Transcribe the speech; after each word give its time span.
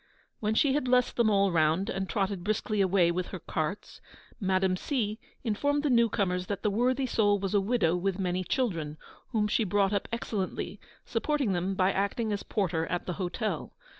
When 0.39 0.55
she 0.55 0.73
had 0.73 0.85
blessed 0.85 1.15
them 1.15 1.29
all 1.29 1.51
round, 1.51 1.87
and 1.87 2.09
trotted 2.09 2.43
briskly 2.43 2.81
away 2.81 3.11
with 3.11 3.27
her 3.27 3.37
carts, 3.37 4.01
Madame 4.39 4.75
C. 4.75 5.19
informed 5.43 5.83
the 5.83 5.91
new 5.91 6.09
comers 6.09 6.47
that 6.47 6.63
the 6.63 6.71
worthy 6.71 7.05
soul 7.05 7.37
was 7.37 7.53
a 7.53 7.61
widow 7.61 7.95
with 7.95 8.17
many 8.17 8.43
children, 8.43 8.97
whom 9.27 9.47
she 9.47 9.63
brought 9.63 9.93
up 9.93 10.07
excellently, 10.11 10.79
supporting 11.05 11.53
them 11.53 11.75
by 11.75 11.91
acting 11.91 12.33
as 12.33 12.41
porter 12.41 12.87
at 12.87 13.05
the 13.05 13.13
hotel. 13.21 13.73